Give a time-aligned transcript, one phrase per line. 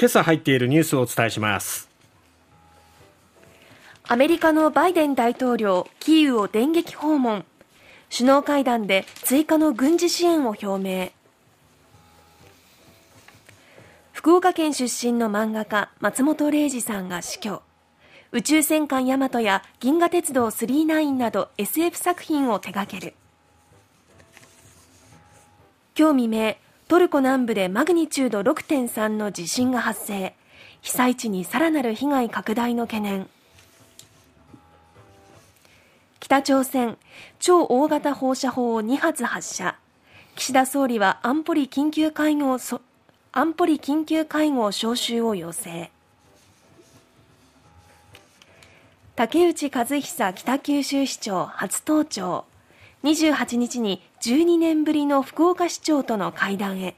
[0.00, 1.90] 今朝入っているニュースをお伝えします。
[4.04, 7.44] アメリカのバイデン大統領キーウを電撃訪問。
[8.10, 11.10] 首脳会談で追加の軍事支援を表明。
[14.14, 17.60] 福岡県出身の漫画家松本零士さんが死去。
[18.32, 23.12] 宇宙戦艦ヤマトや銀河鉄道999など SF 作品を手掛ける。
[25.94, 26.56] 今日未明
[26.90, 30.34] トルコ南部でマグニチュード6.3の地震が発生。
[30.80, 33.28] 被災地にさらなる被害拡大の懸念。
[36.18, 36.98] 北朝鮮
[37.38, 39.76] 超大型放射砲を2発発射。
[40.34, 45.92] 岸田総理は安保理緊急会合安保理緊急会合招集を要請。
[49.14, 52.49] 竹内和久北九州市長初登庁。
[53.04, 56.96] 28日に12年ぶりの福岡市長との会談へ。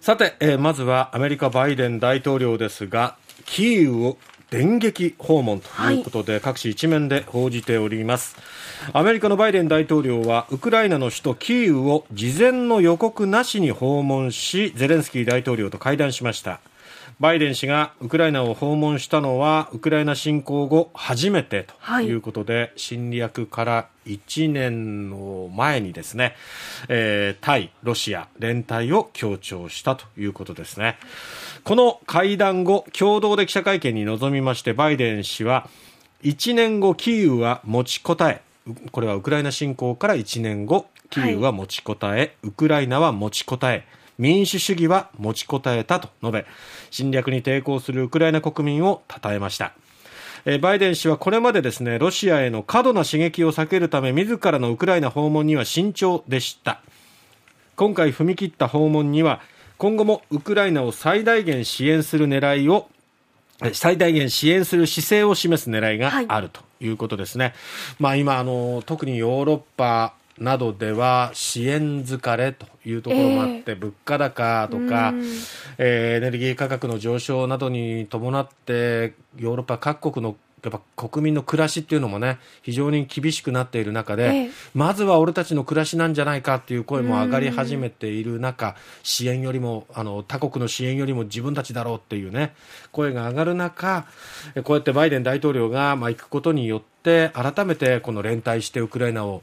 [0.00, 4.18] さて、えー、まずはアメリカバイデン大統領ですがキーウを
[4.50, 8.36] 電撃訪問ということで、はい、各紙一面で報じております。
[8.92, 16.60] アメリカのバイデン大統領はウクライナの首都キーウを事前の予告なしに訪問しゼレンスキー大統領と会談しました
[17.22, 26.34] バイデン氏がウクライナを訪問したのはウクライナ侵攻後初めてということで、はい、侵略から1年の前にですね、
[26.88, 30.98] えー、対ロシア連帯を強調したということですね。
[31.62, 35.68] この会談後、共同で記者会見に臨みまして、バイデン氏は、
[36.24, 38.42] 1年後、キーウは持ちこたえ、
[38.90, 43.86] これはウクライナ侵攻から1年後、キーウは持ちこたえ、はい、ウクライナは持ちこたえ、
[44.18, 46.46] 民主主義は持ちこたえたと述べ、
[46.90, 49.72] 侵略に抵抗するウクライナ国民を称えました。
[50.60, 56.80] バイデン氏はこれまでですね、ロシアへの過度な刺激を避けるため、自らのウクライナ訪問には慎重でした。
[57.76, 59.40] 今回踏み切った訪問には、
[59.78, 62.88] 今後もウクライナを最大限支援する狙いを
[63.72, 67.44] 最大限支援する姿勢を示す狙いがあるということですね。
[67.44, 67.54] はい、
[67.98, 75.12] まあ今あの特にヨーロッパなどでは支援疲れというところもあって、えー、物価高とか、
[75.78, 92.54] えー、エネルギー価格の上昇などに伴ってヨーロッパ各国のやっぱ国民の暮らしっていうのもね非常に厳しくなっている中で、ええ、まずは俺たちの暮らしなんじゃないかっていう声も上がり始めている中支援よりもあの他国の支援よりも自分たちだろうっていうね
[92.92, 94.06] 声が上がる中
[94.62, 99.42] こうやってバイデン大統領が、まあ、行くことによって改めてこの連帯してウクライナを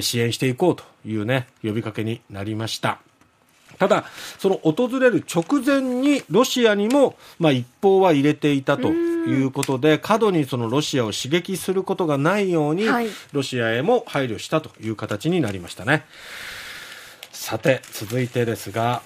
[0.00, 3.00] 支援していこうというね呼びかけになりました。
[3.78, 4.04] ただ、
[4.38, 16.04] その訪れる直前にロシアにも、まあ、一報は入れていたということで、過度にそのロシアを刺激することがないように、はい、ロシアへも配慮したという形になりましたね。
[17.32, 19.02] さて、続いてですが、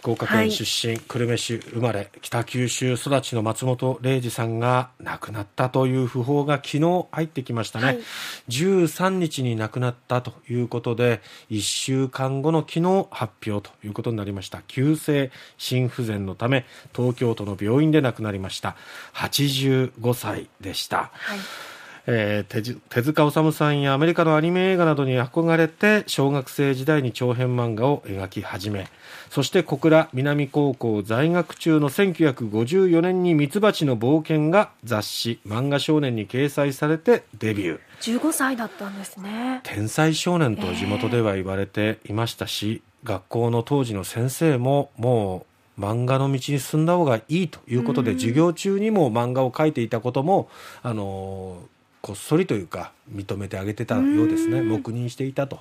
[0.00, 8.00] 福岡県出身、はい、久留米市生まれ北九州育ちの松本零士さんが亡くなったという訃報が昨日入ってきましたね、はい、
[8.48, 14.62] 13日に亡くなったということで1週間後の昨日発表ということになりました。
[14.66, 16.64] 急性心不全のため
[16.96, 18.76] 東京都の病院で亡くなりました。
[19.12, 21.69] 85歳でした、はい
[22.06, 28.88] えー、手塚治虫さんやアメリカのアニメ映画などに憧れて小学生時代に長編漫画を描き始め
[29.30, 37.80] そして小倉南高校在学中の1954年に「ミツバチの冒険」が雑誌「漫画少年」に掲載されてデビュー。
[38.00, 39.60] 15歳だったんですね。
[39.62, 45.44] 天才少年と地元では言われていましたし、えー、学校の当時の先生もも
[45.78, 50.48] う漫画の道に進んだ方がいいということで、授業中にも漫画を描いていたことも
[50.82, 51.62] あの
[52.02, 54.62] こっそりというか認めてあげてたようですね。
[54.62, 55.60] 黙認していたと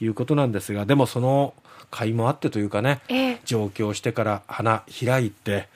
[0.00, 1.54] いうことなんですがでもその
[1.90, 5.68] 甲斐もあってというかね、えー、上京してから花開いて、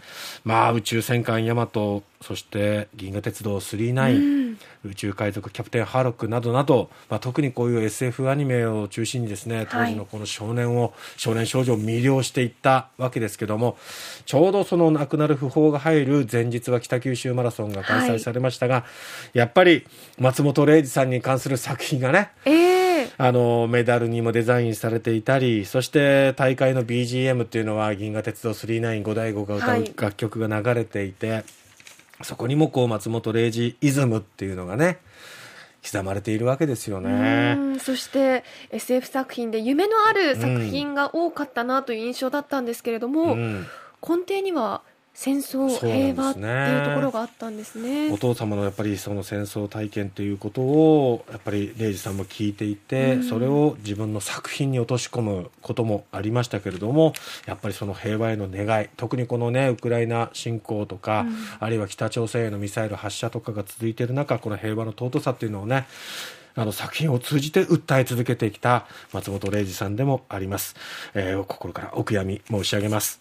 [0.44, 4.49] まあ、宇宙戦艦ヤマトそして銀河鉄道999、うん、
[4.84, 13.76] 宇宙海賊キャプテンハーロックなどなど、まあ、特にこういう SF アニメを中心にですね当時のこの少年を、はい、少年少女を魅了していったわけですけども
[14.26, 18.84] ちょうどその亡くなる訃報が入る前日は北九州マラソンが開催されましたが、は
[19.34, 19.86] い、やっぱり
[20.18, 22.80] 松本零士さんに関する作品がね、えー
[23.16, 31.44] あのメダルにもデザインされていたりそして大会の BGM っていうのは「銀河鉄道999」五大悟が歌う楽曲が流れていて、はい、
[32.22, 34.98] そこにもこう松本零士イズムっていうのがね
[35.82, 37.78] 刻まれているわけですよね。
[37.80, 43.66] そして SF 作品で夢のある作品が多かったなという印象だったんですけれども、うん、
[44.06, 44.82] 根底には
[45.22, 48.10] 戦争、平和っていうところがあったんですね。
[48.10, 57.12] お父様のやっぱりその戦争体験っていうことをやっぱり礼二さんも聞いていて、うん、それを自分の作品に落とし込むこともありましたけれども
[57.44, 65.86] やっぱりその平和への願い特にこのねウクライナ侵攻とか、うん、あるいは北朝鮮へのミサイル発射とかが続いている中この平和の尊さっていうのをね
[66.54, 70.76] あの作品を通じて訴え続けてきた松本零士さんでもあります、
[71.12, 73.20] えー、心からお悔やみ申し上げます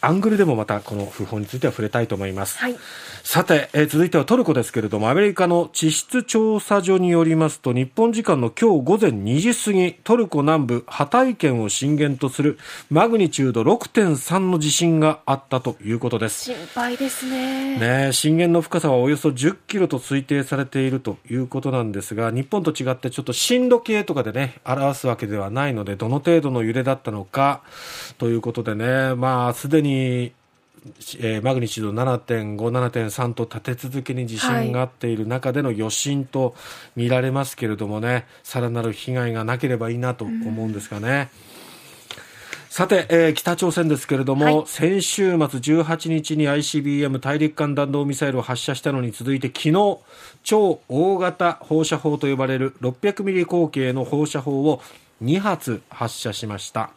[0.00, 2.58] アングルでもまたこの訃報については触れたいと思います。
[2.58, 2.76] はい、
[3.22, 12.58] さて、えー、続いてはトルコですけれども、アメリカの地質調査所によりますと、日本時間の今日午前2時過ぎ、トルコ南部ハタイ県を震源とする
[12.90, 16.44] マグニチュード6.3の地震があったということです。
[16.44, 17.78] 心配ですね。
[17.78, 27.60] ね震源の深さはおよそ10キロと推定されているということなんですが、日本と違ってちょっと震度計とかでね、表すわけではないので、どの程度の揺れだったのか
[28.18, 30.32] ということでね、まあ、すでにに、
[31.18, 36.54] えー、マグニチュード7.5、7.3と立て続けに地震があっている中での余震と
[36.96, 41.30] 見られますけれどもね、さらなる被害がなければいいなと思うんですがね。
[42.70, 49.98] さて、えー、北朝鮮ですけれども、はい、先週末18日に ICBM 大陸間弾道ミサイルを発射したのに続いて昨日
[50.44, 54.80] 超大型放射砲と呼ばれる600ミリ口径の放射砲を
[55.20, 56.90] 2発発射しました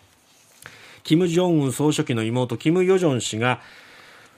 [1.03, 3.61] 金正恩総書記の妹金与正氏が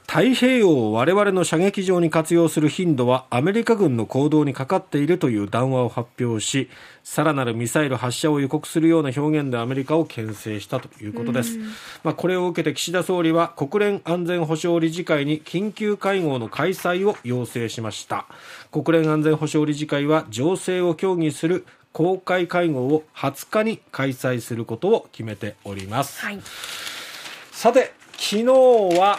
[0.08, 6.70] 太平洋を我々の射撃場に活用する頻度はアメリカ軍の行動にかかっているという談話を発表し
[7.04, 11.58] さらなるミサイル発射を予告するような表現でアメリカを牽制したということです、
[12.04, 18.28] まあ、これを受けて岸田総理は国連安全保障理事会に緊急会合の開催を要請しました。
[18.72, 21.66] 国連安全保障理事会は情勢を協議する
[21.96, 26.42] 公開会合を20日に開催することを決めております、はい、
[27.54, 28.44] さて昨日
[29.00, 29.18] は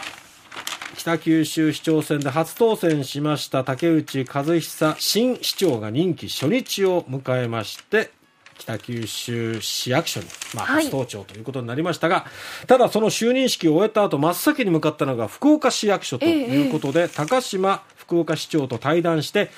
[0.95, 8.11] 北九州市長選で初当選しました竹内和久新市長が任期初日を迎えまして
[8.59, 12.25] 北九州市役所に、まあ、初登庁ということになりましたが、は
[12.63, 19.49] い、ただその就任式を終えた後真っ先に向かったのが福岡市役所ということで、ええ、高島福岡市長と対談して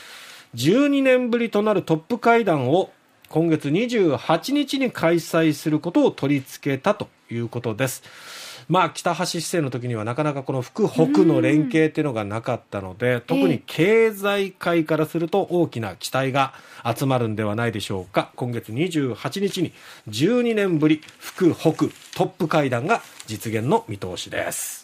[0.55, 2.91] 12年ぶりとなるトップ会談を
[3.29, 8.03] 今月28日に開催することを取り付けたということです。
[8.67, 16.53] まあ、北橋市政の時にはなかなかこの福北の連携っていうのがなかったので、特に経済界からすると大きな期待が
[16.85, 18.31] 集まるんではないでしょうか。
[18.35, 19.73] 今月28日に
[20.07, 24.79] 12年ぶり福北トップ会談が実現の見通しです。